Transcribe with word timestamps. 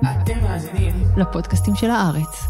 אתם 0.00 0.40
מאזינים 0.42 0.92
לפודקאסטים 1.16 1.74
של 1.74 1.90
הארץ. 1.90 2.46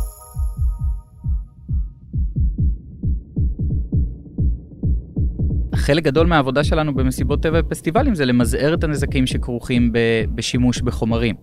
חלק 5.74 6.04
גדול 6.04 6.26
מהעבודה 6.26 6.64
שלנו 6.64 6.94
במסיבות 6.94 7.42
טבע 7.42 7.60
ופסטיבלים 7.66 8.14
זה 8.14 8.24
למזער 8.24 8.74
את 8.74 8.84
הנזקים 8.84 9.26
שכרוכים 9.26 9.92
בשימוש 10.34 10.80
בחומרים. 10.80 11.34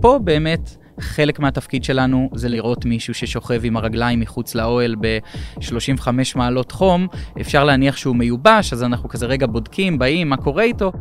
פה 0.00 0.18
באמת 0.24 0.76
חלק 1.00 1.40
מהתפקיד 1.40 1.84
שלנו 1.84 2.30
זה 2.34 2.48
לראות 2.48 2.84
מישהו 2.84 3.14
ששוכב 3.14 3.60
עם 3.64 3.76
הרגליים 3.76 4.20
מחוץ 4.20 4.54
לאוהל 4.54 4.94
ב-35 5.00 6.08
מעלות 6.36 6.72
חום, 6.72 7.06
אפשר 7.40 7.64
להניח 7.64 7.96
שהוא 7.96 8.16
מיובש, 8.16 8.72
אז 8.72 8.82
אנחנו 8.82 9.08
כזה 9.08 9.26
רגע 9.26 9.46
בודקים, 9.46 9.98
באים, 9.98 10.28
מה 10.28 10.36
קורה 10.36 10.62
איתו. 10.62 10.92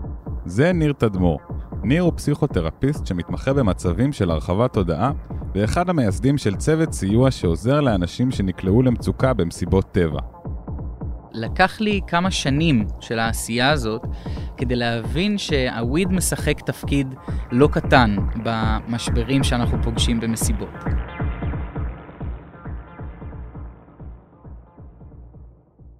זה 0.45 0.71
ניר 0.73 0.93
תדמור. 0.93 1.50
ניר 1.83 2.03
הוא 2.03 2.13
פסיכותרפיסט 2.15 3.05
שמתמחה 3.05 3.53
במצבים 3.53 4.13
של 4.13 4.31
הרחבת 4.31 4.73
תודעה, 4.73 5.11
ואחד 5.55 5.89
המייסדים 5.89 6.37
של 6.37 6.55
צוות 6.55 6.93
סיוע 6.93 7.31
שעוזר 7.31 7.81
לאנשים 7.81 8.31
שנקלעו 8.31 8.81
למצוקה 8.81 9.33
במסיבות 9.33 9.91
טבע. 9.91 10.19
לקח 11.31 11.81
לי 11.81 12.01
כמה 12.07 12.31
שנים 12.31 12.85
של 12.99 13.19
העשייה 13.19 13.69
הזאת 13.69 14.01
כדי 14.57 14.75
להבין 14.75 15.37
שהוויד 15.37 16.11
משחק 16.11 16.61
תפקיד 16.65 17.07
לא 17.51 17.67
קטן 17.71 18.15
במשברים 18.43 19.43
שאנחנו 19.43 19.83
פוגשים 19.83 20.19
במסיבות. 20.19 20.69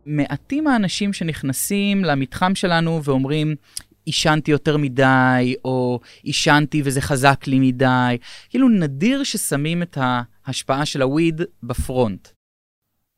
מעטים 0.06 0.68
האנשים 0.68 1.14
שנכנסים 1.14 2.04
למתחם 2.04 2.56
שלנו 2.56 3.04
ואומרים, 3.04 3.56
עישנתי 4.06 4.52
יותר 4.52 4.78
מדי, 4.78 5.56
או 5.66 6.00
עישנתי 6.24 6.82
וזה 6.86 7.02
חזק 7.02 7.48
לי 7.48 7.60
מדי. 7.60 8.18
כאילו 8.50 8.70
נדיר 8.70 9.24
ששמים 9.24 9.84
את 9.84 9.98
ההשפעה 10.46 10.86
של 10.86 11.02
הוויד 11.02 11.42
בפרונט. 11.64 12.28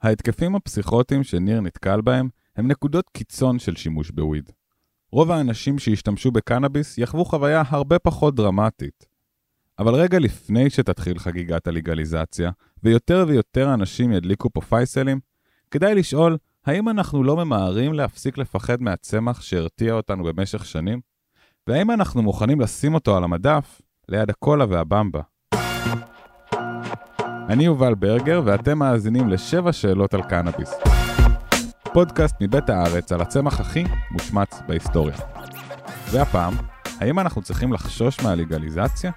ההתקפים 0.01 0.55
הפסיכוטיים 0.55 1.23
שניר 1.23 1.61
נתקל 1.61 2.01
בהם 2.01 2.29
הם 2.55 2.67
נקודות 2.67 3.09
קיצון 3.09 3.59
של 3.59 3.75
שימוש 3.75 4.11
בוויד. 4.11 4.49
רוב 5.11 5.31
האנשים 5.31 5.79
שהשתמשו 5.79 6.31
בקנאביס 6.31 6.97
יחוו 6.97 7.25
חוויה 7.25 7.63
הרבה 7.67 7.99
פחות 7.99 8.35
דרמטית. 8.35 9.05
אבל 9.79 9.95
רגע 9.95 10.19
לפני 10.19 10.69
שתתחיל 10.69 11.19
חגיגת 11.19 11.67
הלגליזציה, 11.67 12.51
ויותר 12.83 13.25
ויותר 13.27 13.73
אנשים 13.73 14.11
ידליקו 14.11 14.49
פה 14.49 14.61
פייסלים, 14.61 15.19
כדאי 15.71 15.95
לשאול, 15.95 16.37
האם 16.65 16.89
אנחנו 16.89 17.23
לא 17.23 17.35
ממהרים 17.35 17.93
להפסיק 17.93 18.37
לפחד 18.37 18.81
מהצמח 18.81 19.41
שהרתיע 19.41 19.93
אותנו 19.93 20.23
במשך 20.23 20.65
שנים? 20.65 21.01
והאם 21.67 21.91
אנחנו 21.91 22.21
מוכנים 22.21 22.61
לשים 22.61 22.93
אותו 22.93 23.17
על 23.17 23.23
המדף 23.23 23.81
ליד 24.09 24.29
הקולה 24.29 24.65
והבמבה? 24.69 25.21
אני 27.49 27.65
יובל 27.65 27.95
ברגר, 27.95 28.41
ואתם 28.45 28.79
מאזינים 28.79 29.29
לשבע 29.29 29.71
שאלות 29.73 30.13
על 30.13 30.21
קנאביס. 30.23 30.73
פודקאסט 31.93 32.35
מבית 32.41 32.69
הארץ 32.69 33.11
על 33.11 33.21
הצמח 33.21 33.59
הכי 33.59 33.83
מושמץ 34.11 34.61
בהיסטוריה. 34.67 35.17
והפעם, 36.11 36.53
האם 36.99 37.19
אנחנו 37.19 37.41
צריכים 37.41 37.73
לחשוש 37.73 38.19
מהלגליזציה? 38.23 39.11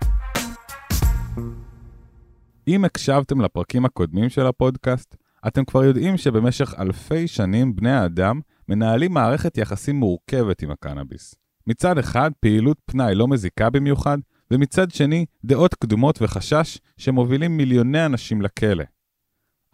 אם 2.69 2.85
הקשבתם 2.85 3.41
לפרקים 3.41 3.85
הקודמים 3.85 4.29
של 4.29 4.47
הפודקאסט, 4.47 5.17
אתם 5.47 5.65
כבר 5.65 5.85
יודעים 5.85 6.17
שבמשך 6.17 6.75
אלפי 6.79 7.29
שנים 7.29 7.77
בני 7.77 7.93
האדם 7.93 8.41
מנהלים 8.69 9.15
מערכת 9.15 9.59
יחסים 9.59 9.97
מורכבת 9.97 10.63
עם 10.63 10.71
הקנאביס. 10.71 11.35
מצד 11.67 11.99
אחד, 11.99 12.31
פעילות 12.41 12.77
פנאי 12.85 13.15
לא 13.15 13.29
מזיקה 13.29 13.71
במיוחד, 13.71 14.19
ומצד 14.51 14.91
שני, 14.91 15.27
דעות 15.45 15.75
קדומות 15.75 16.19
וחשש 16.23 16.79
שמובילים 16.97 17.57
מיליוני 17.57 18.07
אנשים 18.07 18.43
לכלא. 18.43 18.85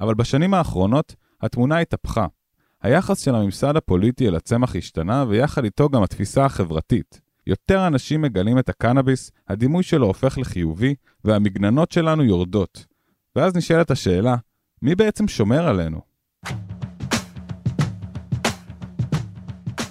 אבל 0.00 0.14
בשנים 0.14 0.54
האחרונות, 0.54 1.14
התמונה 1.42 1.78
התהפכה. 1.78 2.26
היחס 2.82 3.18
של 3.20 3.34
הממסד 3.34 3.76
הפוליטי 3.76 4.28
אל 4.28 4.34
הצמח 4.34 4.76
השתנה, 4.76 5.24
ויחד 5.28 5.64
איתו 5.64 5.88
גם 5.88 6.02
התפיסה 6.02 6.44
החברתית. 6.44 7.20
יותר 7.46 7.86
אנשים 7.86 8.22
מגלים 8.22 8.58
את 8.58 8.68
הקנאביס, 8.68 9.30
הדימוי 9.48 9.82
שלו 9.82 10.06
הופך 10.06 10.38
לחיובי, 10.38 10.94
והמגננות 11.24 11.92
שלנו 11.92 12.24
יורדות. 12.24 12.86
ואז 13.36 13.56
נשאלת 13.56 13.90
השאלה, 13.90 14.36
מי 14.82 14.94
בעצם 14.94 15.28
שומר 15.28 15.68
עלינו? 15.68 16.00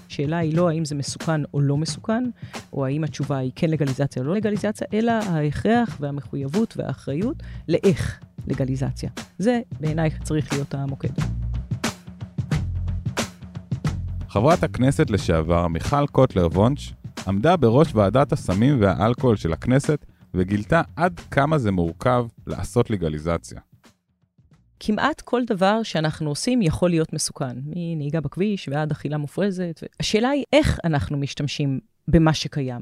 השאלה 0.08 0.38
היא 0.38 0.58
לא 0.58 0.70
האם 0.70 0.86
זה 0.86 0.96
מסוכן 0.96 1.42
או 1.54 1.62
לא 1.62 1.78
מסוכן, 1.78 2.24
או 2.74 2.86
האם 2.86 3.04
התשובה 3.04 3.38
היא 3.38 3.52
כן 3.56 3.70
לגליזציה 3.70 4.22
או 4.22 4.28
לא 4.28 4.36
לגליזציה, 4.36 4.88
אלא 4.94 5.12
ההכרח 5.12 5.98
והמחויבות 6.00 6.78
והאחריות 6.78 7.44
לאיך 7.68 8.20
לגליזציה. 8.48 9.10
זה 9.38 9.62
בעיניי 9.80 10.10
צריך 10.24 10.54
להיות 10.54 10.76
המוקד. 10.76 11.10
חברת 14.30 14.64
הכנסת 14.64 15.10
לשעבר 15.10 15.68
מיכל 15.68 16.08
קוטלר 16.08 16.48
וונש 16.48 16.94
עמדה 17.28 17.58
בראש 17.58 17.96
ועדת 17.96 18.32
הסמים 18.32 18.82
והאלכוהול 18.82 19.36
של 19.36 19.54
הכנסת 19.54 20.06
וגילתה 20.34 20.82
עד 20.96 21.20
כמה 21.20 21.58
זה 21.58 21.72
מורכב 21.72 22.26
לעשות 22.48 22.90
לגליזציה. 22.90 23.60
כמעט 24.84 25.22
כל 25.22 25.42
דבר 25.46 25.84
שאנחנו 25.84 26.30
עושים 26.30 26.62
יכול 26.62 26.90
להיות 26.90 27.14
מסוכן, 27.14 27.58
מנהיגה 27.66 28.22
בכביש 28.22 28.70
ועד 28.72 28.92
אכילה 28.92 29.18
מופרזת. 29.18 29.84
השאלה 30.00 30.30
היא 30.30 30.44
איך 30.54 30.80
אנחנו 30.84 31.18
משתמשים 31.18 31.80
במה 32.08 32.34
שקיים, 32.34 32.82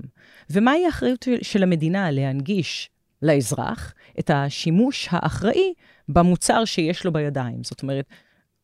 ומהי 0.50 0.86
האחריות 0.86 1.28
של 1.42 1.64
המדינה 1.64 2.12
להנגיש 2.12 2.90
לאזרח 3.22 3.94
את 4.20 4.32
השימוש 4.34 5.08
האחראי 5.12 5.74
במוצר 6.10 6.66
שיש 6.66 7.06
לו 7.06 7.14
בידיים. 7.14 7.64
זאת 7.64 7.82
אומרת, 7.82 8.06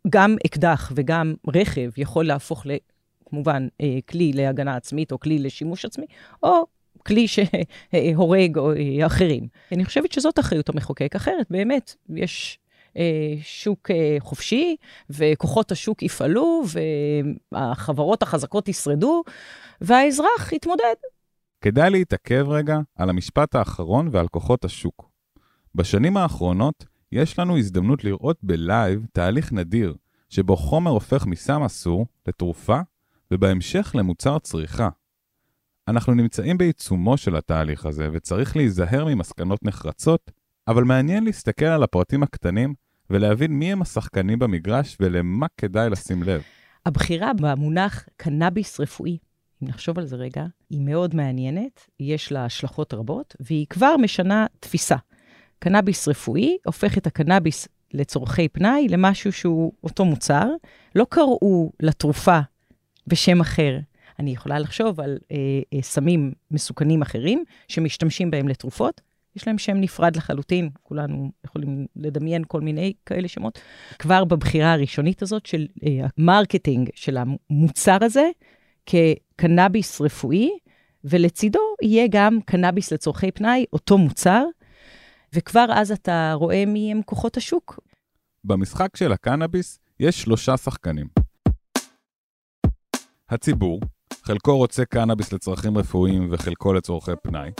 גם 0.09 0.35
אקדח 0.45 0.91
וגם 0.95 1.33
רכב 1.55 1.89
יכול 1.97 2.25
להפוך, 2.25 2.65
כמובן, 3.25 3.67
אה, 3.81 3.97
כלי 4.09 4.33
להגנה 4.33 4.75
עצמית 4.75 5.11
או 5.11 5.19
כלי 5.19 5.39
לשימוש 5.39 5.85
עצמי, 5.85 6.05
או 6.43 6.65
כלי 7.05 7.25
שהורג 7.27 8.57
או 8.57 8.71
אה, 8.73 9.05
אחרים. 9.05 9.47
אני 9.71 9.85
חושבת 9.85 10.11
שזאת 10.11 10.39
אחריות 10.39 10.69
המחוקק. 10.69 11.15
אחרת, 11.15 11.47
באמת, 11.49 11.95
יש 12.09 12.59
שוק 13.41 13.91
אה, 13.91 14.17
חופשי, 14.19 14.75
וכוחות 15.09 15.71
השוק 15.71 16.03
יפעלו, 16.03 16.63
והחברות 17.51 18.23
החזקות 18.23 18.67
ישרדו, 18.67 19.23
והאזרח 19.81 20.53
יתמודד. 20.53 20.95
כדאי 21.61 21.89
להתעכב 21.89 22.45
רגע 22.49 22.77
על 22.95 23.09
המשפט 23.09 23.55
האחרון 23.55 24.09
ועל 24.11 24.27
כוחות 24.27 24.65
השוק. 24.65 25.09
בשנים 25.75 26.17
האחרונות 26.17 26.85
יש 27.11 27.39
לנו 27.39 27.57
הזדמנות 27.57 28.03
לראות 28.03 28.37
בלייב 28.43 29.05
תהליך 29.13 29.53
נדיר, 29.53 29.95
שבו 30.29 30.57
חומר 30.57 30.91
הופך 30.91 31.25
מסם 31.25 31.63
אסור 31.63 32.05
לתרופה, 32.27 32.79
ובהמשך 33.31 33.91
למוצר 33.95 34.39
צריכה. 34.39 34.89
אנחנו 35.87 36.13
נמצאים 36.13 36.57
בעיצומו 36.57 37.17
של 37.17 37.35
התהליך 37.35 37.85
הזה, 37.85 38.09
וצריך 38.13 38.57
להיזהר 38.57 39.05
ממסקנות 39.05 39.63
נחרצות, 39.63 40.31
אבל 40.67 40.83
מעניין 40.83 41.23
להסתכל 41.23 41.65
על 41.65 41.83
הפרטים 41.83 42.23
הקטנים 42.23 42.73
ולהבין 43.09 43.51
מי 43.51 43.71
הם 43.71 43.81
השחקנים 43.81 44.39
במגרש 44.39 44.97
ולמה 44.99 45.47
כדאי 45.57 45.89
לשים 45.89 46.23
לב. 46.23 46.41
הבחירה 46.85 47.31
במונח 47.33 48.05
קנאביס 48.17 48.79
רפואי, 48.79 49.17
אם 49.63 49.67
נחשוב 49.67 49.99
על 49.99 50.05
זה 50.05 50.15
רגע, 50.15 50.45
היא 50.69 50.81
מאוד 50.81 51.15
מעניינת, 51.15 51.89
יש 51.99 52.31
לה 52.31 52.45
השלכות 52.45 52.93
רבות, 52.93 53.35
והיא 53.39 53.65
כבר 53.69 53.97
משנה 53.97 54.45
תפיסה. 54.59 54.95
קנאביס 55.59 56.07
רפואי 56.07 56.57
הופך 56.65 56.97
את 56.97 57.07
הקנאביס 57.07 57.67
לצורכי 57.93 58.47
פנאי 58.47 58.87
למשהו 58.89 59.31
שהוא 59.31 59.73
אותו 59.83 60.05
מוצר. 60.05 60.47
לא 60.95 61.05
קראו 61.09 61.71
לתרופה 61.79 62.39
בשם 63.07 63.41
אחר. 63.41 63.79
אני 64.19 64.31
יכולה 64.31 64.59
לחשוב 64.59 65.01
על 65.01 65.17
אה, 65.31 65.37
אה, 65.73 65.81
סמים 65.81 66.31
מסוכנים 66.51 67.01
אחרים 67.01 67.43
שמשתמשים 67.67 68.31
בהם 68.31 68.47
לתרופות, 68.47 69.01
יש 69.35 69.47
להם 69.47 69.57
שם 69.57 69.77
נפרד 69.77 70.15
לחלוטין, 70.15 70.69
כולנו 70.83 71.31
יכולים 71.45 71.85
לדמיין 71.95 72.43
כל 72.47 72.61
מיני 72.61 72.93
כאלה 73.05 73.27
שמות. 73.27 73.59
כבר 73.99 74.25
בבחירה 74.25 74.73
הראשונית 74.73 75.21
הזאת 75.21 75.45
של 75.45 75.67
אה, 75.83 76.07
ה 76.17 76.24
marketing 76.24 76.89
של 76.95 77.17
המוצר 77.17 77.97
הזה 78.01 78.29
כקנאביס 78.85 80.01
רפואי, 80.01 80.49
ולצידו 81.03 81.59
יהיה 81.81 82.07
גם 82.09 82.39
קנאביס 82.45 82.93
לצורכי 82.93 83.31
פנאי, 83.31 83.65
אותו 83.73 83.97
מוצר, 83.97 84.43
וכבר 85.33 85.65
אז 85.69 85.91
אתה 85.91 86.33
רואה 86.33 86.65
מי 86.65 86.91
הם 86.91 87.01
כוחות 87.01 87.37
השוק. 87.37 87.79
במשחק 88.43 88.95
של 88.95 89.11
הקנאביס 89.11 89.79
יש 89.99 90.21
שלושה 90.21 90.57
שחקנים. 90.57 91.07
הציבור, 93.29 93.79
חלקו 94.23 94.57
רוצה 94.57 94.85
קנאביס 94.85 95.33
לצרכים 95.33 95.77
רפואיים 95.77 96.27
וחלקו 96.31 96.73
לצורכי 96.73 97.11
פנאי. 97.23 97.51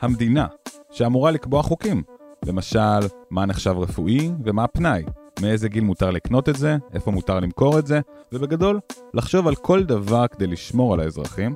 המדינה, 0.00 0.46
שאמורה 0.90 1.30
לקבוע 1.30 1.62
חוקים. 1.62 2.02
למשל, 2.44 3.00
מה 3.30 3.46
נחשב 3.46 3.74
רפואי 3.78 4.30
ומה 4.44 4.66
פנאי. 4.66 5.04
מאיזה 5.42 5.68
גיל 5.68 5.84
מותר 5.84 6.10
לקנות 6.10 6.48
את 6.48 6.56
זה, 6.56 6.76
איפה 6.92 7.10
מותר 7.10 7.40
למכור 7.40 7.78
את 7.78 7.86
זה, 7.86 8.00
ובגדול, 8.32 8.80
לחשוב 9.14 9.48
על 9.48 9.54
כל 9.54 9.84
דבר 9.84 10.26
כדי 10.26 10.46
לשמור 10.46 10.94
על 10.94 11.00
האזרחים. 11.00 11.54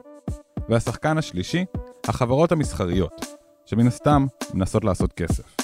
והשחקן 0.69 1.19
השלישי, 1.19 1.65
החברות 2.09 2.53
המסחריות, 2.53 3.27
שמן 3.67 3.87
הסתם 3.87 4.27
מנסות 4.55 4.85
לעשות 4.85 5.13
כסף. 5.13 5.57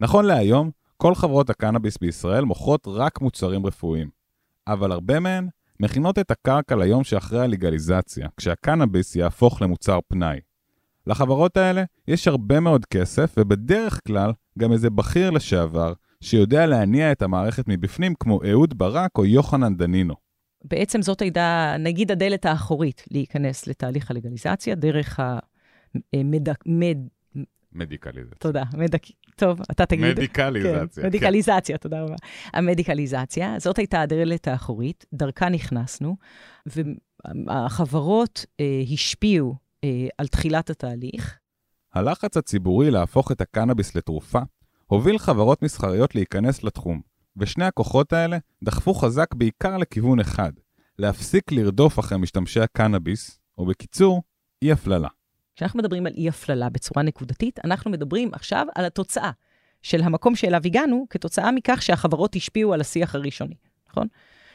נכון 0.00 0.24
להיום, 0.24 0.70
כל 0.96 1.14
חברות 1.14 1.50
הקנאביס 1.50 1.98
בישראל 1.98 2.44
מוכרות 2.44 2.86
רק 2.86 3.20
מוצרים 3.20 3.66
רפואיים, 3.66 4.10
אבל 4.66 4.92
הרבה 4.92 5.20
מהן 5.20 5.48
מכינות 5.80 6.18
את 6.18 6.30
הקרקע 6.30 6.76
ליום 6.76 7.04
שאחרי 7.04 7.40
הלגליזציה, 7.40 8.28
כשהקנאביס 8.36 9.16
יהפוך 9.16 9.62
למוצר 9.62 9.98
פנאי. 10.08 10.40
לחברות 11.06 11.56
האלה 11.56 11.84
יש 12.08 12.28
הרבה 12.28 12.60
מאוד 12.60 12.86
כסף, 12.86 13.34
ובדרך 13.38 14.00
כלל 14.06 14.32
גם 14.58 14.72
איזה 14.72 14.90
בכיר 14.90 15.30
לשעבר, 15.30 15.92
שיודע 16.20 16.66
להניע 16.66 17.12
את 17.12 17.22
המערכת 17.22 17.64
מבפנים, 17.68 18.14
כמו 18.20 18.40
אהוד 18.50 18.78
ברק 18.78 19.18
או 19.18 19.24
יוחנן 19.24 19.76
דנינו. 19.76 20.14
בעצם 20.64 21.02
זאת 21.02 21.22
הייתה, 21.22 21.76
נגיד, 21.78 22.12
הדלת 22.12 22.46
האחורית 22.46 23.04
להיכנס 23.10 23.66
לתהליך 23.66 24.10
הלגליזציה, 24.10 24.74
דרך 24.74 25.20
המד... 25.20 26.48
מד... 26.66 26.98
מדיקליזציה. 27.76 28.36
תודה, 28.38 28.62
מדק... 28.76 29.02
טוב, 29.36 29.60
אתה 29.70 29.86
תגיד. 29.86 30.04
מדיקליזציה. 30.04 31.02
כן, 31.02 31.06
מדיקליזציה, 31.06 31.78
תודה 31.78 32.02
רבה. 32.02 32.14
המדיקליזציה, 32.52 33.58
זאת 33.58 33.78
הייתה 33.78 34.00
הדלת 34.00 34.48
האחורית, 34.48 35.04
דרכה 35.12 35.48
נכנסנו, 35.48 36.16
והחברות 37.46 38.46
אה, 38.60 38.82
השפיעו 38.92 39.54
אה, 39.84 40.08
על 40.18 40.26
תחילת 40.26 40.70
התהליך. 40.70 41.38
הלחץ 41.94 42.36
הציבורי 42.36 42.90
להפוך 42.90 43.32
את 43.32 43.40
הקנאביס 43.40 43.94
לתרופה 43.94 44.40
הוביל 44.86 45.18
חברות 45.18 45.62
מסחריות 45.62 46.14
להיכנס 46.14 46.64
לתחום, 46.64 47.00
ושני 47.36 47.64
הכוחות 47.64 48.12
האלה 48.12 48.38
דחפו 48.64 48.94
חזק 48.94 49.34
בעיקר 49.34 49.76
לכיוון 49.76 50.20
אחד, 50.20 50.52
להפסיק 50.98 51.52
לרדוף 51.52 51.98
אחרי 51.98 52.18
משתמשי 52.18 52.60
הקנאביס, 52.60 53.38
או 53.58 53.66
בקיצור, 53.66 54.22
אי 54.62 54.72
הפללה. 54.72 55.08
כשאנחנו 55.56 55.78
מדברים 55.78 56.06
על 56.06 56.12
אי 56.16 56.28
הפללה 56.28 56.68
בצורה 56.68 57.02
נקודתית, 57.02 57.58
אנחנו 57.64 57.90
מדברים 57.90 58.30
עכשיו 58.34 58.66
על 58.74 58.84
התוצאה 58.84 59.30
של 59.82 60.02
המקום 60.02 60.36
שאליו 60.36 60.60
הגענו, 60.64 61.06
כתוצאה 61.10 61.52
מכך 61.52 61.82
שהחברות 61.82 62.36
השפיעו 62.36 62.74
על 62.74 62.80
השיח 62.80 63.14
הראשוני, 63.14 63.54
נכון? 63.90 64.06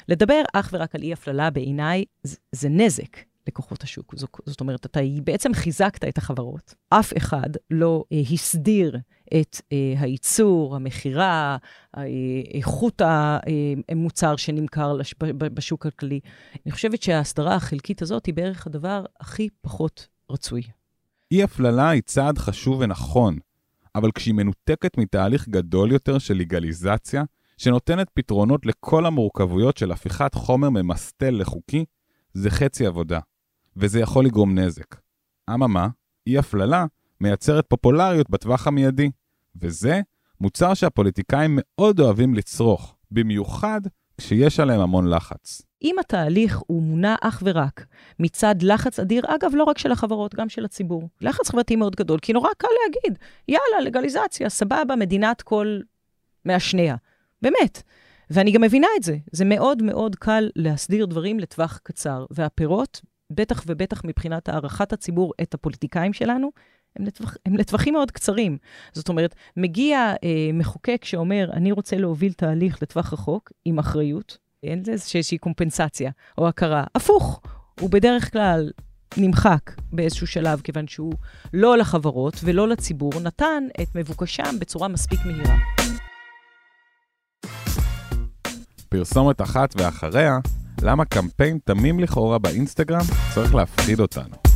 לדבר 0.09 0.41
אך 0.53 0.69
ורק 0.73 0.95
על 0.95 1.01
אי 1.01 1.13
הפללה 1.13 1.49
בעיניי 1.49 2.05
זה, 2.23 2.37
זה 2.51 2.69
נזק 2.69 3.17
לכוחות 3.47 3.83
השוק. 3.83 4.15
זאת 4.45 4.61
אומרת, 4.61 4.85
אתה 4.85 4.99
בעצם 5.23 5.53
חיזקת 5.53 6.03
את 6.03 6.17
החברות. 6.17 6.73
אף 6.89 7.17
אחד 7.17 7.49
לא 7.71 8.03
אה, 8.11 8.21
הסדיר 8.33 8.97
את 9.41 9.61
אה, 9.71 9.93
הייצור, 9.97 10.75
המכירה, 10.75 11.57
אה, 11.97 12.03
איכות 12.53 13.01
המוצר 13.89 14.35
שנמכר 14.35 14.93
לש, 14.93 15.15
בשוק 15.37 15.85
הכללי. 15.85 16.19
אני 16.65 16.71
חושבת 16.71 17.03
שההסדרה 17.03 17.55
החלקית 17.55 18.01
הזאת 18.01 18.25
היא 18.25 18.33
בערך 18.33 18.67
הדבר 18.67 19.05
הכי 19.19 19.49
פחות 19.61 20.07
רצוי. 20.31 20.61
אי 21.31 21.43
הפללה 21.43 21.89
היא 21.89 22.01
צעד 22.01 22.37
חשוב 22.37 22.79
ונכון, 22.79 23.37
אבל 23.95 24.11
כשהיא 24.11 24.33
מנותקת 24.33 24.97
מתהליך 24.97 25.49
גדול 25.49 25.91
יותר 25.91 26.17
של 26.17 26.33
לגליזציה, 26.33 27.23
שנותנת 27.57 28.09
פתרונות 28.13 28.65
לכל 28.65 29.05
המורכבויות 29.05 29.77
של 29.77 29.91
הפיכת 29.91 30.33
חומר 30.33 30.69
ממסטל 30.69 31.29
לחוקי, 31.29 31.85
זה 32.33 32.49
חצי 32.49 32.85
עבודה, 32.85 33.19
וזה 33.75 33.99
יכול 33.99 34.25
לגרום 34.25 34.59
נזק. 34.59 34.95
אממה, 35.53 35.87
אי 36.27 36.37
הפללה 36.37 36.85
מייצרת 37.21 37.65
פופולריות 37.67 38.29
בטווח 38.29 38.67
המיידי, 38.67 39.09
וזה 39.55 40.01
מוצר 40.41 40.73
שהפוליטיקאים 40.73 41.59
מאוד 41.61 41.99
אוהבים 41.99 42.35
לצרוך, 42.35 42.95
במיוחד 43.11 43.81
כשיש 44.25 44.59
עליהם 44.59 44.79
המון 44.79 45.09
לחץ. 45.09 45.61
אם 45.83 45.95
התהליך 45.99 46.59
הוא 46.67 46.83
מונע 46.83 47.15
אך 47.21 47.43
ורק 47.45 47.85
מצד 48.19 48.55
לחץ 48.61 48.99
אדיר, 48.99 49.23
אגב, 49.27 49.51
לא 49.53 49.63
רק 49.63 49.77
של 49.77 49.91
החברות, 49.91 50.35
גם 50.35 50.49
של 50.49 50.65
הציבור. 50.65 51.09
לחץ 51.21 51.49
חברתי 51.49 51.75
מאוד 51.75 51.95
גדול, 51.95 52.19
כי 52.19 52.33
נורא 52.33 52.49
קל 52.57 52.67
להגיד, 52.85 53.19
יאללה, 53.47 53.85
לגליזציה, 53.85 54.49
סבבה, 54.49 54.95
מדינת 54.95 55.41
כל 55.41 55.79
מעשניה. 56.45 56.95
באמת. 57.41 57.83
ואני 58.29 58.51
גם 58.51 58.61
מבינה 58.61 58.87
את 58.97 59.03
זה. 59.03 59.17
זה 59.31 59.45
מאוד 59.45 59.83
מאוד 59.83 60.15
קל 60.15 60.49
להסדיר 60.55 61.05
דברים 61.05 61.39
לטווח 61.39 61.79
קצר, 61.83 62.25
והפירות, 62.31 63.01
בטח 63.31 63.63
ובטח 63.67 64.01
מבחינת 64.05 64.49
הערכת 64.49 64.93
הציבור 64.93 65.33
את 65.41 65.53
הפוליטיקאים 65.53 66.13
שלנו, 66.13 66.51
הם, 66.95 67.05
לטווח, 67.05 67.37
הם 67.45 67.55
לטווחים 67.55 67.93
מאוד 67.93 68.11
קצרים. 68.11 68.57
זאת 68.93 69.09
אומרת, 69.09 69.35
מגיע 69.57 70.13
אה, 70.23 70.49
מחוקק 70.53 71.05
שאומר, 71.05 71.49
אני 71.53 71.71
רוצה 71.71 71.97
להוביל 71.97 72.33
תהליך 72.33 72.81
לטווח 72.81 73.13
רחוק, 73.13 73.51
עם 73.65 73.79
אחריות, 73.79 74.37
אין 74.63 74.79
לזה 74.79 74.91
איזושהי 74.91 75.37
קומפנסציה 75.37 76.11
או 76.37 76.47
הכרה. 76.47 76.83
הפוך, 76.95 77.41
הוא 77.79 77.89
בדרך 77.89 78.31
כלל 78.31 78.71
נמחק 79.17 79.71
באיזשהו 79.93 80.27
שלב, 80.27 80.61
כיוון 80.61 80.87
שהוא 80.87 81.13
לא 81.53 81.77
לחברות 81.77 82.35
ולא 82.43 82.67
לציבור, 82.67 83.11
נתן 83.23 83.63
את 83.81 83.95
מבוקשם 83.95 84.59
בצורה 84.59 84.87
מספיק 84.87 85.19
מהירה. 85.25 85.57
פרסומת 88.89 89.41
אחת 89.41 89.73
ואחריה, 89.77 90.39
למה 90.81 91.05
קמפיין 91.05 91.59
תמים 91.65 91.99
לכאורה 91.99 92.39
באינסטגרם 92.39 93.05
צריך 93.33 93.55
להפחיד 93.55 93.99
אותנו. 93.99 94.50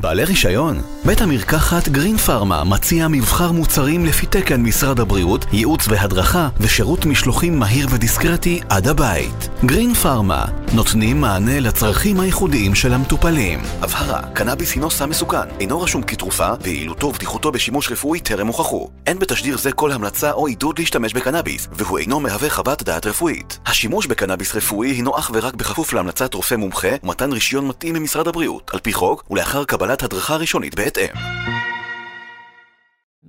בעלי 0.00 0.24
רישיון? 0.24 0.80
בית 1.04 1.20
המרקחת 1.20 1.88
גרין 1.88 2.16
פארמה 2.16 2.64
מציע 2.64 3.08
מבחר 3.08 3.52
מוצרים 3.52 4.04
לפי 4.04 4.26
תקן 4.26 4.62
משרד 4.62 5.00
הבריאות, 5.00 5.46
ייעוץ 5.52 5.88
והדרכה 5.88 6.48
ושירות 6.60 7.06
משלוחים 7.06 7.58
מהיר 7.58 7.86
ודיסקרטי 7.90 8.60
עד 8.68 8.88
הבית. 8.88 9.48
גרין 9.64 9.94
פארמה 9.94 10.44
נותנים 10.72 11.20
מענה 11.20 11.60
לצרכים 11.60 12.20
הייחודיים 12.20 12.74
של 12.74 12.92
המטופלים. 12.92 13.60
הבהרה, 13.82 14.22
קנאביס 14.34 14.74
הינו 14.74 14.90
סם 14.90 15.10
מסוכן, 15.10 15.48
אינו 15.60 15.80
רשום 15.80 16.02
כתרופה, 16.02 16.48
ויעילותו 16.62 17.06
ובטיחותו 17.06 17.52
בשימוש 17.52 17.90
רפואי 17.90 18.20
טרם 18.20 18.46
הוכחו. 18.46 18.90
אין 19.06 19.18
בתשדיר 19.18 19.58
זה 19.58 19.72
כל 19.72 19.92
המלצה 19.92 20.32
או 20.32 20.46
עידוד 20.46 20.78
להשתמש 20.78 21.14
בקנאביס, 21.14 21.68
והוא 21.72 21.98
אינו 21.98 22.20
מהווה 22.20 22.50
חוות 22.50 22.82
דעת 22.82 23.06
רפואית. 23.06 23.58
השימוש 23.66 24.06
בקנאביס 24.06 24.54
רפואי 24.54 24.88
הינו 24.88 25.18
אך 25.18 25.30
ורק 25.34 25.54
בכפוף 25.54 25.92
להמלצת 25.92 26.34
רופא 26.34 26.54
מומחה 26.54 26.88
ומתן 27.02 27.32
רישיון 27.32 27.68
מתאים 27.68 27.94
ממשרד 27.94 28.28
הבריאות, 28.28 28.70
על 28.74 28.80
פי 28.80 28.92
חוק, 28.92 29.24
ולאחר 29.30 29.64
קבלת 29.64 29.89
הדרכה 29.92 30.36
ראשונית 30.36 30.74
בהתאם. 30.74 31.14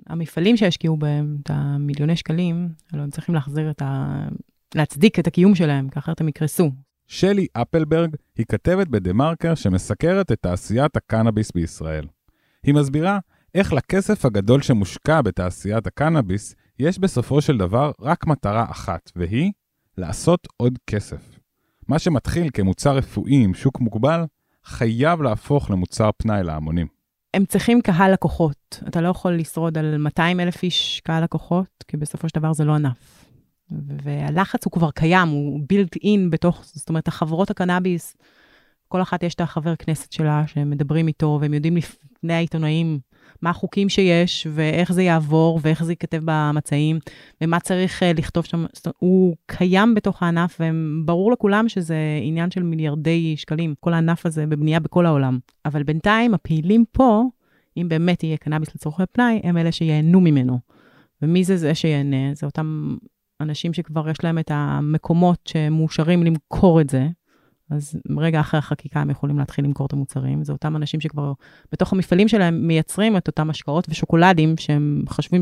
המפעלים 0.07 0.57
שהשקיעו 0.57 0.97
בהם 0.97 1.37
את 1.43 1.49
המיליוני 1.53 2.15
שקלים, 2.15 2.69
הלוא 2.93 3.03
הם 3.03 3.09
צריכים 3.09 3.35
להחזיר 3.35 3.71
את 3.71 3.81
ה... 3.81 4.19
להצדיק 4.75 5.19
את 5.19 5.27
הקיום 5.27 5.55
שלהם, 5.55 5.89
כי 5.89 5.99
אחרת 5.99 6.21
הם 6.21 6.27
יקרסו. 6.27 6.71
שלי 7.07 7.47
אפלברג 7.53 8.15
היא 8.37 8.45
כתבת 8.49 8.87
בדה-מרקר 8.87 9.55
שמסקרת 9.55 10.31
את 10.31 10.39
תעשיית 10.41 10.97
הקנאביס 10.97 11.51
בישראל. 11.51 12.07
היא 12.63 12.73
מסבירה 12.73 13.19
איך 13.55 13.73
לכסף 13.73 14.25
הגדול 14.25 14.61
שמושקע 14.61 15.21
בתעשיית 15.21 15.87
הקנאביס, 15.87 16.55
יש 16.79 16.99
בסופו 16.99 17.41
של 17.41 17.57
דבר 17.57 17.91
רק 18.01 18.27
מטרה 18.27 18.65
אחת, 18.71 19.11
והיא 19.15 19.51
לעשות 19.97 20.47
עוד 20.57 20.79
כסף. 20.87 21.39
מה 21.87 21.99
שמתחיל 21.99 22.49
כמוצר 22.53 22.95
רפואי 22.95 23.43
עם 23.43 23.53
שוק 23.53 23.79
מוגבל, 23.79 24.23
חייב 24.65 25.21
להפוך 25.21 25.71
למוצר 25.71 26.09
פנאי 26.17 26.43
להמונים. 26.43 26.87
הם 27.33 27.45
צריכים 27.45 27.81
קהל 27.81 28.13
לקוחות. 28.13 28.83
אתה 28.87 29.01
לא 29.01 29.07
יכול 29.07 29.35
לשרוד 29.35 29.77
על 29.77 29.97
200 29.97 30.39
אלף 30.39 30.63
איש 30.63 31.01
קהל 31.03 31.23
לקוחות, 31.23 31.83
כי 31.87 31.97
בסופו 31.97 32.29
של 32.29 32.39
דבר 32.39 32.53
זה 32.53 32.65
לא 32.65 32.75
ענף. 32.75 33.25
והלחץ 34.03 34.65
הוא 34.65 34.71
כבר 34.71 34.91
קיים, 34.91 35.27
הוא 35.27 35.59
built 35.59 35.97
in 36.03 36.29
בתוך, 36.29 36.61
זאת 36.65 36.89
אומרת, 36.89 37.07
החברות 37.07 37.49
הקנאביס, 37.49 38.17
כל 38.87 39.01
אחת 39.01 39.23
יש 39.23 39.35
את 39.35 39.41
החבר 39.41 39.75
כנסת 39.75 40.11
שלה 40.11 40.43
שהם 40.47 40.69
מדברים 40.69 41.07
איתו, 41.07 41.37
והם 41.41 41.53
יודעים 41.53 41.77
לפני 41.77 42.33
העיתונאים 42.33 42.99
מה 43.41 43.49
החוקים 43.49 43.89
שיש, 43.89 44.47
ואיך 44.51 44.91
זה 44.91 45.03
יעבור, 45.03 45.59
ואיך 45.63 45.83
זה 45.83 45.91
ייכתב 45.91 46.21
במצעים, 46.25 46.99
ומה 47.41 47.59
צריך 47.59 48.03
uh, 48.03 48.05
לכתוב 48.17 48.45
שם. 48.45 48.65
הוא 48.99 49.35
קיים 49.45 49.95
בתוך 49.95 50.23
הענף, 50.23 50.61
וברור 50.61 51.31
לכולם 51.31 51.69
שזה 51.69 51.97
עניין 52.21 52.51
של 52.51 52.63
מיליארדי 52.63 53.37
שקלים, 53.37 53.73
כל 53.79 53.93
הענף 53.93 54.25
הזה 54.25 54.47
בבנייה 54.47 54.79
בכל 54.79 55.05
העולם. 55.05 55.39
אבל 55.65 55.83
בינתיים, 55.83 56.33
הפעילים 56.33 56.83
פה, 56.91 57.23
אם 57.77 57.89
באמת 57.89 58.23
יהיה 58.23 58.37
קנאביס 58.37 58.75
לצורכי 58.75 59.03
פנאי, 59.11 59.39
הם 59.43 59.57
אלה 59.57 59.71
שייהנו 59.71 60.21
ממנו. 60.21 60.59
ומי 61.21 61.43
זה 61.43 61.57
זה 61.57 61.75
שיהנה? 61.75 62.33
זה 62.33 62.45
אותם 62.45 62.95
אנשים 63.41 63.73
שכבר 63.73 64.09
יש 64.09 64.23
להם 64.23 64.39
את 64.39 64.51
המקומות 64.53 65.39
שמאושרים 65.47 66.23
למכור 66.23 66.81
את 66.81 66.89
זה, 66.89 67.07
אז 67.71 67.95
רגע 68.17 68.39
אחרי 68.39 68.57
החקיקה 68.57 68.99
הם 68.99 69.09
יכולים 69.09 69.39
להתחיל 69.39 69.65
למכור 69.65 69.85
את 69.85 69.93
המוצרים. 69.93 70.43
זה 70.43 70.53
אותם 70.53 70.75
אנשים 70.75 71.01
שכבר 71.01 71.33
בתוך 71.71 71.93
המפעלים 71.93 72.27
שלהם 72.27 72.67
מייצרים 72.67 73.17
את 73.17 73.27
אותם 73.27 73.49
השקעות 73.49 73.87
ושוקולדים 73.89 74.57
שהם 74.57 75.03
חושבים 75.09 75.41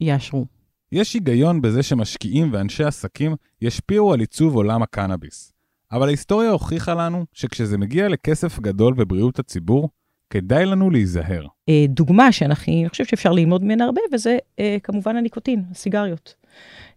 שיאשרו. 0.00 0.46
יש 0.92 1.14
היגיון 1.14 1.62
בזה 1.62 1.82
שמשקיעים 1.82 2.48
ואנשי 2.52 2.84
עסקים 2.84 3.36
ישפיעו 3.62 4.12
על 4.12 4.20
עיצוב 4.20 4.54
עולם 4.54 4.82
הקנאביס. 4.82 5.52
אבל 5.92 6.06
ההיסטוריה 6.06 6.50
הוכיחה 6.50 6.94
לנו 6.94 7.24
שכשזה 7.32 7.78
מגיע 7.78 8.08
לכסף 8.08 8.60
גדול 8.60 8.94
ובריאות 8.96 9.38
הציבור, 9.38 9.88
כדאי 10.30 10.66
לנו 10.66 10.90
להיזהר. 10.90 11.46
אה, 11.68 11.84
דוגמה 11.88 12.32
שאני 12.32 12.88
חושב 12.88 13.04
שאפשר 13.04 13.32
ללמוד 13.32 13.64
ממנה 13.64 13.84
הרבה, 13.84 14.00
וזה 14.12 14.38
אה, 14.58 14.76
כמובן 14.82 15.16
הניקוטין, 15.16 15.64
הסיגריות. 15.70 16.34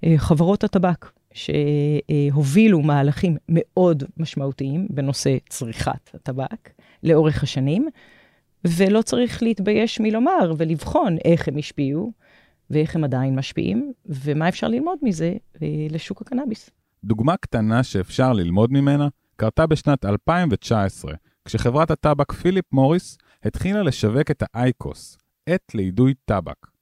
אה, 0.03 0.13
חברות 0.17 0.63
הטבק, 0.63 1.05
שהובילו 1.35 2.81
מהלכים 2.81 3.37
מאוד 3.49 4.03
משמעותיים 4.17 4.87
בנושא 4.89 5.37
צריכת 5.49 6.09
הטבק 6.13 6.69
לאורך 7.03 7.43
השנים, 7.43 7.87
ולא 8.67 9.01
צריך 9.01 9.43
להתבייש 9.43 9.99
מלומר 9.99 10.53
ולבחון 10.57 11.17
איך 11.25 11.47
הם 11.47 11.57
השפיעו 11.57 12.11
ואיך 12.69 12.95
הם 12.95 13.03
עדיין 13.03 13.35
משפיעים, 13.35 13.93
ומה 14.05 14.49
אפשר 14.49 14.67
ללמוד 14.67 14.97
מזה 15.01 15.33
אה, 15.61 15.67
לשוק 15.89 16.21
הקנאביס. 16.21 16.69
דוגמה 17.03 17.37
קטנה 17.37 17.83
שאפשר 17.83 18.33
ללמוד 18.33 18.71
ממנה 18.71 19.07
קרתה 19.35 19.67
בשנת 19.67 20.05
2019, 20.05 21.13
כשחברת 21.45 21.91
הטבק 21.91 22.31
פיליפ 22.31 22.65
מוריס 22.71 23.17
התחילה 23.43 23.83
לשווק 23.83 24.31
את 24.31 24.43
האייקוס, 24.53 25.17
עת 25.49 25.75
לאידוי 25.75 26.13
טבק. 26.25 26.74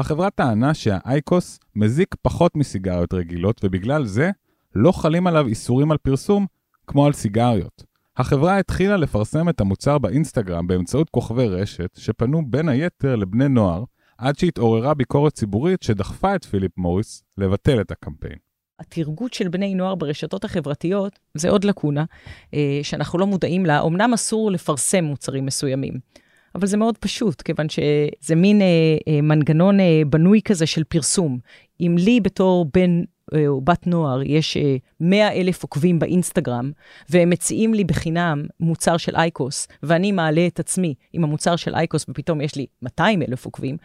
החברה 0.00 0.30
טענה 0.30 0.74
שהאייקוס 0.74 1.58
מזיק 1.76 2.14
פחות 2.22 2.56
מסיגריות 2.56 3.14
רגילות, 3.14 3.60
ובגלל 3.64 4.04
זה 4.04 4.30
לא 4.74 4.92
חלים 4.92 5.26
עליו 5.26 5.46
איסורים 5.46 5.92
על 5.92 5.98
פרסום 5.98 6.46
כמו 6.86 7.06
על 7.06 7.12
סיגריות. 7.12 7.84
החברה 8.16 8.58
התחילה 8.58 8.96
לפרסם 8.96 9.48
את 9.48 9.60
המוצר 9.60 9.98
באינסטגרם 9.98 10.66
באמצעות 10.66 11.10
כוכבי 11.10 11.48
רשת, 11.48 11.90
שפנו 11.98 12.50
בין 12.50 12.68
היתר 12.68 13.16
לבני 13.16 13.48
נוער, 13.48 13.84
עד 14.18 14.38
שהתעוררה 14.38 14.94
ביקורת 14.94 15.32
ציבורית 15.32 15.82
שדחפה 15.82 16.34
את 16.34 16.44
פיליפ 16.44 16.78
מוריס 16.78 17.22
לבטל 17.38 17.80
את 17.80 17.90
הקמפיין. 17.90 18.36
התרגות 18.78 19.34
של 19.34 19.48
בני 19.48 19.74
נוער 19.74 19.94
ברשתות 19.94 20.44
החברתיות 20.44 21.18
זה 21.34 21.50
עוד 21.50 21.64
לקונה 21.64 22.04
אה, 22.54 22.80
שאנחנו 22.82 23.18
לא 23.18 23.26
מודעים 23.26 23.66
לה. 23.66 23.82
אמנם 23.86 24.12
אסור 24.14 24.50
לפרסם 24.50 25.04
מוצרים 25.04 25.46
מסוימים, 25.46 25.92
אבל 26.54 26.66
זה 26.66 26.76
מאוד 26.76 26.98
פשוט, 26.98 27.42
כיוון 27.42 27.66
שזה 27.68 28.34
מין 28.36 28.62
אה, 28.62 28.66
אה, 29.08 29.20
מנגנון 29.20 29.80
אה, 29.80 30.02
בנוי 30.06 30.40
כזה 30.44 30.66
של 30.66 30.84
פרסום. 30.84 31.38
אם 31.80 31.96
לי 31.98 32.20
בתור 32.20 32.66
בן 32.74 33.02
אה, 33.34 33.48
או 33.48 33.60
בת 33.60 33.86
נוער 33.86 34.22
יש 34.22 34.56
100 35.00 35.20
אה, 35.20 35.32
אלף 35.32 35.62
עוקבים 35.62 35.98
באינסטגרם, 35.98 36.70
והם 37.10 37.30
מציעים 37.30 37.74
לי 37.74 37.84
בחינם 37.84 38.44
מוצר 38.60 38.96
של 38.96 39.16
אייקוס, 39.16 39.68
ואני 39.82 40.12
מעלה 40.12 40.46
את 40.46 40.60
עצמי 40.60 40.94
עם 41.12 41.24
המוצר 41.24 41.56
של 41.56 41.74
אייקוס 41.74 42.06
ופתאום 42.08 42.40
יש 42.40 42.56
לי 42.56 42.66
200 42.82 43.22
אלף 43.22 43.44
עוקבים, 43.44 43.76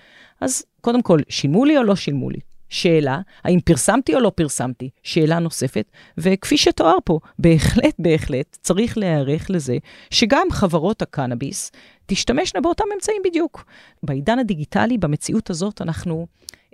אז 0.41 0.63
קודם 0.81 1.01
כל, 1.01 1.19
שילמו 1.29 1.65
לי 1.65 1.77
או 1.77 1.83
לא 1.83 1.95
שילמו 1.95 2.29
לי? 2.29 2.39
שאלה, 2.69 3.19
האם 3.43 3.59
פרסמתי 3.59 4.15
או 4.15 4.19
לא 4.19 4.31
פרסמתי? 4.35 4.89
שאלה 5.03 5.39
נוספת, 5.39 5.91
וכפי 6.17 6.57
שתואר 6.57 6.97
פה, 7.05 7.19
בהחלט, 7.39 7.95
בהחלט, 7.99 8.57
צריך 8.61 8.97
להיערך 8.97 9.49
לזה 9.49 9.77
שגם 10.09 10.47
חברות 10.51 11.01
הקנאביס 11.01 11.71
תשתמשנה 12.05 12.61
באותם 12.61 12.83
אמצעים 12.95 13.21
בדיוק. 13.25 13.65
בעידן 14.03 14.39
הדיגיטלי, 14.39 14.97
במציאות 14.97 15.49
הזאת, 15.49 15.81
אנחנו 15.81 16.27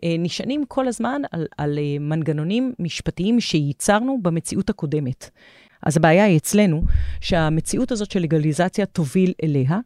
אה, 0.04 0.16
נשענים 0.20 0.66
כל 0.68 0.88
הזמן 0.88 1.22
על, 1.32 1.46
על 1.58 1.80
אה, 1.80 2.00
מנגנונים 2.00 2.74
משפטיים 2.80 3.40
שייצרנו 3.40 4.20
במציאות 4.22 4.70
הקודמת. 4.70 5.30
אז 5.84 5.98
הבעיה 5.98 6.24
היא 6.26 6.38
אצלנו, 6.38 6.84
שהמציאות 7.22 7.92
הזאת 7.92 8.12
של 8.12 8.20
לגליזציה 8.20 8.86
תוביל 8.86 9.34
אליה, 9.44 9.80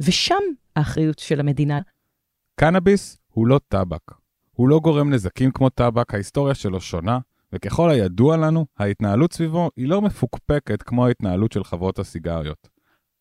ושם 0.00 0.42
האחריות 0.76 1.18
של 1.18 1.40
המדינה. 1.40 1.80
קנאביס 2.60 3.18
הוא 3.32 3.46
לא 3.46 3.60
טבק. 3.68 4.25
הוא 4.56 4.68
לא 4.68 4.80
גורם 4.80 5.12
נזקים 5.12 5.50
כמו 5.50 5.70
טבק, 5.70 6.14
ההיסטוריה 6.14 6.54
שלו 6.54 6.80
שונה, 6.80 7.18
וככל 7.52 7.90
הידוע 7.90 8.36
לנו, 8.36 8.66
ההתנהלות 8.78 9.32
סביבו 9.32 9.70
היא 9.76 9.88
לא 9.88 10.02
מפוקפקת 10.02 10.82
כמו 10.82 11.06
ההתנהלות 11.06 11.52
של 11.52 11.64
חברות 11.64 11.98
הסיגריות. 11.98 12.68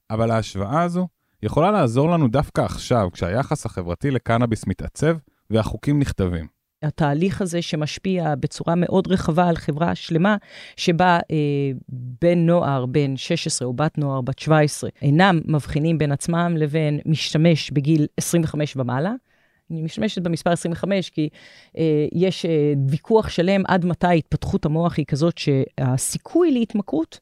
אבל 0.10 0.32
ההשוואה 0.32 0.82
הזו 0.82 1.08
יכולה 1.44 1.72
לעזור 1.72 2.10
לנו 2.10 2.28
דווקא 2.28 2.62
עכשיו, 2.62 3.10
כשהיחס 3.12 3.66
החברתי 3.66 4.12
לקנאביס 4.12 4.68
מתעצב 4.68 5.18
והחוקים 5.50 6.00
נכתבים. 6.00 6.48
התהליך 6.84 7.42
הזה 7.42 7.62
שמשפיע 7.62 8.36
בצורה 8.36 8.76
מאוד 8.76 9.08
רחבה 9.08 9.48
על 9.50 9.56
חברה 9.56 9.96
שלמה, 9.96 10.38
שבה 10.78 11.20
אה, 11.32 11.72
בן 12.22 12.38
נוער, 12.38 12.86
בן 12.86 13.18
16 13.18 13.68
או 13.68 13.74
בת 13.74 13.98
נוער, 13.98 14.22
בת 14.22 14.40
17, 14.40 14.90
אינם 15.02 15.40
מבחינים 15.46 15.98
בין 15.98 16.12
עצמם 16.12 16.56
לבין 16.58 17.00
משתמש 17.06 17.72
בגיל 17.72 18.08
25 18.18 18.78
ומעלה. 18.78 19.14
אני 19.72 19.82
משתמשת 19.82 20.22
במספר 20.22 20.52
25 20.52 21.10
כי 21.10 21.30
אה, 21.78 22.08
יש 22.14 22.46
אה, 22.46 22.74
ויכוח 22.90 23.30
שלם 23.30 23.64
עד 23.68 23.86
מתי 23.86 24.18
התפתחות 24.18 24.66
המוח 24.66 24.98
היא 24.98 25.06
כזאת 25.06 25.38
שהסיכוי 25.38 26.52
להתמכרות 26.52 27.20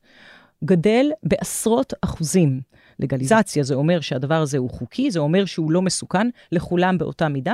גדל 0.63 1.11
בעשרות 1.23 1.93
אחוזים. 2.01 2.61
לגליזציה 2.99 3.63
זה 3.63 3.75
אומר 3.75 3.99
שהדבר 3.99 4.41
הזה 4.41 4.57
הוא 4.57 4.69
חוקי, 4.69 5.11
זה 5.11 5.19
אומר 5.19 5.45
שהוא 5.45 5.71
לא 5.71 5.81
מסוכן 5.81 6.27
לכולם 6.51 6.97
באותה 6.97 7.27
מידה, 7.27 7.53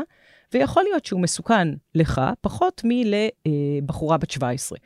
ויכול 0.54 0.84
להיות 0.84 1.06
שהוא 1.06 1.22
מסוכן 1.22 1.68
לך 1.96 2.22
פחות 2.42 2.82
מלבחורה 2.86 4.18
בת 4.18 4.32
17. 4.32 4.78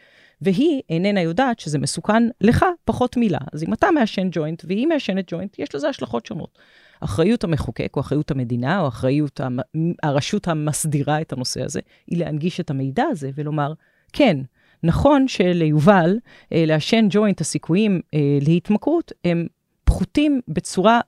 והיא 0.41 0.81
איננה 0.89 1.21
יודעת 1.21 1.59
שזה 1.59 1.79
מסוכן 1.79 2.23
לך 2.41 2.65
פחות 2.85 3.17
מילה. 3.17 3.39
אז 3.53 3.63
אם 3.63 3.73
אתה 3.73 3.91
מעשן 3.91 4.27
ג'וינט 4.31 4.65
והיא 4.67 4.87
מעשנת 4.87 5.25
ג'וינט, 5.27 5.59
יש 5.59 5.75
לזה 5.75 5.89
השלכות 5.89 6.25
שונות. 6.25 6.59
אחריות 7.03 7.43
המחוקק, 7.43 7.91
או 7.95 8.01
אחריות 8.01 8.31
המדינה, 8.31 8.79
או 8.79 8.87
אחריות 8.87 9.39
המ... 9.39 9.59
הרשות 10.03 10.47
המסדירה 10.47 11.21
את 11.21 11.33
הנושא 11.33 11.63
הזה, 11.63 11.79
היא 12.07 12.19
להנגיש 12.19 12.59
את 12.59 12.69
המידע 12.69 13.03
הזה 13.03 13.29
ולומר, 13.35 13.73
כן, 14.13 14.37
נכון 14.83 15.27
שליובל, 15.27 16.17
אה, 16.53 16.63
לעשן 16.67 17.05
ג'וינט, 17.09 17.41
הסיכויים 17.41 18.01
אה, 18.13 18.19
להתמכרות 18.41 19.11
הם 19.25 19.47
פחותים 19.83 20.41
בצורה 20.47 21.01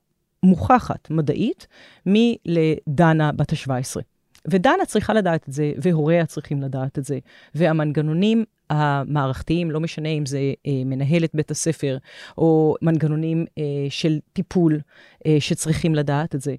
מוכחת, 0.44 1.12
מדעית, 1.12 1.68
מלדנה 2.06 3.32
בת 3.32 3.54
ה-17. 3.54 4.02
ודנה 4.48 4.86
צריכה 4.88 5.14
לדעת 5.14 5.50
את 5.50 5.54
זה, 5.54 5.72
והוריה 5.78 6.25
צריכים 6.25 6.62
לדעת 6.62 7.00
את 7.00 7.06
זה, 7.06 7.20
והמנגנונים 7.56 8.44
המערכתיים, 8.70 9.72
לא 9.72 9.80
משנה 9.80 10.10
אם 10.10 10.26
זה 10.26 10.54
אה, 10.68 10.72
מנהלת 10.86 11.30
בית 11.34 11.52
הספר, 11.52 11.98
או 12.38 12.76
מנגנונים 12.82 13.46
אה, 13.58 13.64
של 13.90 14.20
טיפול 14.34 14.80
אה, 15.26 15.38
שצריכים 15.40 15.96
לדעת 15.96 16.36
את 16.36 16.42
זה. 16.42 16.56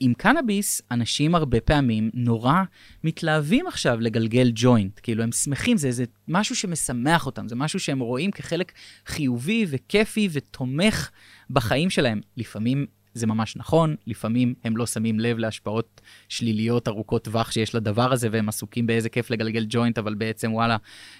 עם 0.00 0.14
קנאביס, 0.14 0.82
אנשים 0.90 1.34
הרבה 1.34 1.60
פעמים 1.60 2.10
נורא 2.14 2.62
מתלהבים 3.04 3.66
עכשיו 3.66 4.00
לגלגל 4.00 4.50
ג'וינט. 4.54 5.00
כאילו, 5.02 5.22
הם 5.22 5.32
שמחים, 5.32 5.76
זה 5.76 5.88
איזה 5.88 6.04
משהו 6.28 6.56
שמשמח 6.56 7.26
אותם, 7.26 7.48
זה 7.48 7.56
משהו 7.56 7.80
שהם 7.80 8.00
רואים 8.00 8.30
כחלק 8.30 8.72
חיובי 9.06 9.66
וכיפי 9.68 10.28
ותומך 10.32 11.10
בחיים 11.50 11.90
שלהם. 11.90 12.20
לפעמים 12.36 12.86
זה 13.14 13.26
ממש 13.26 13.56
נכון, 13.56 13.96
לפעמים 14.06 14.54
הם 14.64 14.76
לא 14.76 14.86
שמים 14.86 15.20
לב 15.20 15.38
להשפעות 15.38 16.00
שליליות 16.28 16.88
ארוכות 16.88 17.24
טווח 17.24 17.50
שיש 17.50 17.74
לדבר 17.74 18.12
הזה, 18.12 18.28
והם 18.32 18.48
עסוקים 18.48 18.86
באיזה 18.86 19.08
כיף 19.08 19.30
לגלגל 19.30 19.66
ג'וינט, 19.68 19.98
אבל 19.98 20.14
בעצם 20.14 20.52
וואלה, 20.52 20.76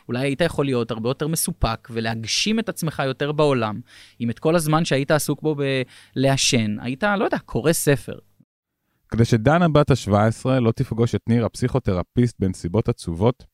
אולי 0.08 0.20
היית 0.20 0.40
יכול 0.40 0.64
להיות 0.64 0.90
הרבה 0.90 1.10
יותר 1.10 1.28
מסופק 1.28 1.88
ולהגשים 1.90 2.58
את 2.58 2.68
עצמך 2.68 3.02
יותר 3.06 3.32
בעולם, 3.32 3.80
אם 4.20 4.30
את 4.30 4.38
כל 4.38 4.56
הזמן 4.56 4.84
שהיית 4.84 5.10
עסוק 5.10 5.42
בו 5.42 5.56
בלעשן, 6.16 6.76
היית, 6.80 7.04
לא 7.18 7.24
יודע, 7.24 7.38
קורא 7.38 7.72
ספר. 7.72 8.18
כדי 9.08 9.24
שדנה 9.24 9.68
בת 9.68 9.90
ה-17 9.90 10.50
לא 10.60 10.72
תפגוש 10.72 11.14
את 11.14 11.20
ניר 11.28 11.44
הפסיכותרפיסט 11.44 12.36
בנסיבות 12.38 12.88
עצובות, 12.88 13.44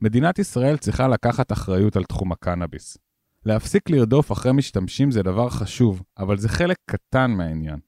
מדינת 0.00 0.38
ישראל 0.38 0.76
צריכה 0.76 1.08
לקחת 1.08 1.52
אחריות 1.52 1.96
על 1.96 2.04
תחום 2.04 2.32
הקנאביס. 2.32 2.98
להפסיק 3.46 3.90
לרדוף 3.90 4.32
אחרי 4.32 4.52
משתמשים 4.52 5.10
זה 5.10 5.22
דבר 5.22 5.48
חשוב, 5.48 6.02
אבל 6.18 6.38
זה 6.38 6.48
חלק 6.48 6.76
קטן 6.90 7.30
מהעניין. 7.30 7.87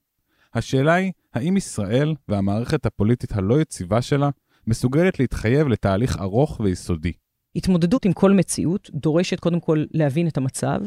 השאלה 0.53 0.93
היא, 0.93 1.11
האם 1.33 1.57
ישראל 1.57 2.15
והמערכת 2.27 2.85
הפוליטית 2.85 3.31
הלא 3.31 3.61
יציבה 3.61 4.01
שלה 4.01 4.29
מסוגלת 4.67 5.19
להתחייב 5.19 5.67
לתהליך 5.67 6.17
ארוך 6.19 6.59
ויסודי? 6.59 7.11
התמודדות 7.55 8.05
עם 8.05 8.13
כל 8.13 8.31
מציאות 8.31 8.89
דורשת 8.93 9.39
קודם 9.39 9.59
כל 9.59 9.85
להבין 9.91 10.27
את 10.27 10.37
המצב. 10.37 10.79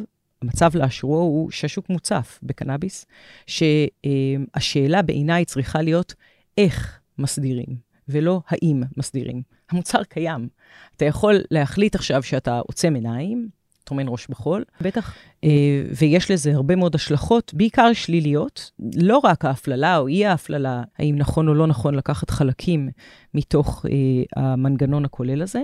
המצב 0.42 0.70
לאשורו 0.74 1.16
הוא 1.18 1.50
שהשוק 1.50 1.90
מוצף 1.90 2.40
בקנאביס, 2.42 3.06
שהשאלה 3.46 5.02
בעיניי 5.02 5.44
צריכה 5.44 5.82
להיות 5.82 6.14
איך 6.58 7.00
מסדירים, 7.18 7.76
ולא 8.08 8.40
האם 8.48 8.82
מסדירים. 8.96 9.42
המוצר 9.70 10.04
קיים. 10.04 10.48
אתה 10.96 11.04
יכול 11.04 11.40
להחליט 11.50 11.94
עכשיו 11.94 12.22
שאתה 12.22 12.58
עוצם 12.58 12.94
עיניים, 12.94 13.48
טומן 13.84 14.04
ראש 14.08 14.26
בחול, 14.28 14.64
בטח, 14.80 15.14
אה, 15.44 15.82
ויש 15.98 16.30
לזה 16.30 16.54
הרבה 16.54 16.76
מאוד 16.76 16.94
השלכות, 16.94 17.54
בעיקר 17.54 17.92
שליליות, 17.92 18.70
לא 18.96 19.18
רק 19.18 19.44
ההפללה 19.44 19.96
או 19.98 20.08
אי 20.08 20.26
ההפללה, 20.26 20.82
האם 20.98 21.16
נכון 21.18 21.48
או 21.48 21.54
לא 21.54 21.66
נכון 21.66 21.94
לקחת 21.94 22.30
חלקים 22.30 22.88
מתוך 23.34 23.86
אה, 23.86 24.42
המנגנון 24.42 25.04
הכולל 25.04 25.42
הזה, 25.42 25.62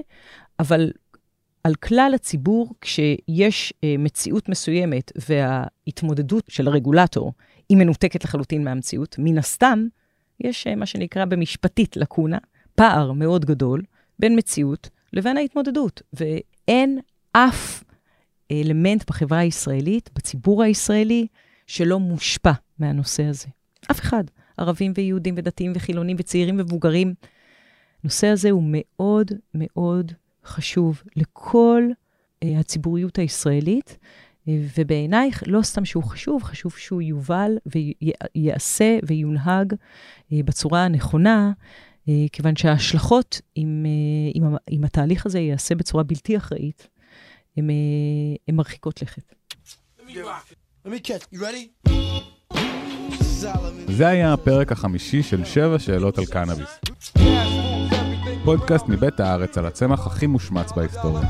אבל 0.60 0.90
על 1.64 1.74
כלל 1.74 2.12
הציבור, 2.14 2.74
כשיש 2.80 3.74
אה, 3.84 3.94
מציאות 3.98 4.48
מסוימת 4.48 5.12
וההתמודדות 5.28 6.44
של 6.48 6.68
הרגולטור 6.68 7.32
היא 7.68 7.78
מנותקת 7.78 8.24
לחלוטין 8.24 8.64
מהמציאות, 8.64 9.16
מן 9.18 9.38
הסתם, 9.38 9.86
יש 10.40 10.66
מה 10.66 10.86
שנקרא 10.86 11.24
במשפטית 11.24 11.96
לקונה, 11.96 12.38
פער 12.74 13.12
מאוד 13.12 13.44
גדול 13.44 13.82
בין 14.18 14.38
מציאות 14.38 14.88
לבין 15.12 15.36
ההתמודדות, 15.36 16.02
ואין 16.12 16.98
אף 17.32 17.84
אלמנט 18.50 19.10
בחברה 19.10 19.38
הישראלית, 19.38 20.10
בציבור 20.14 20.62
הישראלי, 20.62 21.26
שלא 21.66 22.00
מושפע 22.00 22.52
מהנושא 22.78 23.24
הזה. 23.24 23.46
אף 23.90 24.00
אחד. 24.00 24.24
ערבים 24.56 24.92
ויהודים 24.96 25.34
ודתיים 25.36 25.72
וחילונים 25.74 26.16
וצעירים 26.18 26.54
ומבוגרים. 26.54 27.14
הנושא 28.02 28.26
הזה 28.26 28.50
הוא 28.50 28.62
מאוד 28.66 29.30
מאוד 29.54 30.12
חשוב 30.44 31.02
לכל 31.16 31.82
אה, 32.42 32.58
הציבוריות 32.58 33.18
הישראלית, 33.18 33.98
אה, 34.48 34.58
ובעינייך, 34.78 35.42
לא 35.46 35.62
סתם 35.62 35.84
שהוא 35.84 36.04
חשוב, 36.04 36.42
חשוב 36.42 36.72
שהוא 36.72 37.02
יובל 37.02 37.58
וייעשה 37.66 38.98
ויונהג 39.06 39.74
אה, 40.32 40.40
בצורה 40.44 40.84
הנכונה, 40.84 41.52
אה, 42.08 42.24
כיוון 42.32 42.56
שההשלכות, 42.56 43.40
אם, 43.56 43.86
אה, 43.86 44.54
אם 44.70 44.84
התהליך 44.84 45.26
הזה 45.26 45.38
ייעשה 45.38 45.74
בצורה 45.74 46.02
בלתי 46.02 46.36
אחראית, 46.36 46.88
הן 47.56 47.70
אה, 47.70 48.54
מרחיקות 48.54 49.02
לכת. 49.02 49.34
זה 53.88 54.08
היה 54.08 54.32
הפרק 54.32 54.72
החמישי 54.72 55.22
של 55.22 55.44
שבע 55.44 55.78
שאלות 55.78 56.18
על 56.18 56.24
קנאביס. 56.26 56.80
פודקאסט 58.44 58.88
מבית 58.88 59.20
הארץ 59.20 59.58
על 59.58 59.66
הצמח 59.66 60.06
הכי 60.06 60.26
מושמץ 60.26 60.72
בהיסטוריה. 60.72 61.28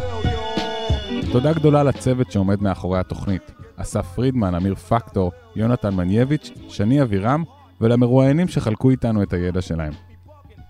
תודה 1.32 1.52
גדולה 1.52 1.82
לצוות 1.82 2.32
שעומד 2.32 2.62
מאחורי 2.62 2.98
התוכנית, 2.98 3.52
אסף 3.76 4.06
פרידמן, 4.14 4.54
אמיר 4.54 4.74
פקטור, 4.74 5.32
יונתן 5.56 5.94
מנייביץ', 5.94 6.50
שני 6.68 7.02
אבירם, 7.02 7.44
ולמרואיינים 7.80 8.48
שחלקו 8.48 8.90
איתנו 8.90 9.22
את 9.22 9.32
הידע 9.32 9.60
שלהם. 9.60 9.92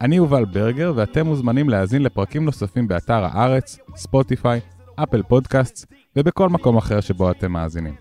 אני 0.01 0.17
יובל 0.17 0.45
ברגר, 0.45 0.93
ואתם 0.97 1.27
מוזמנים 1.27 1.69
להאזין 1.69 2.03
לפרקים 2.03 2.45
נוספים 2.45 2.89
באתר 2.89 3.25
הארץ, 3.25 3.79
ספוטיפיי, 3.97 4.61
אפל 5.03 5.23
פודקאסט, 5.23 5.93
ובכל 6.17 6.49
מקום 6.49 6.77
אחר 6.77 7.01
שבו 7.01 7.31
אתם 7.31 7.53
מאזינים. 7.53 7.95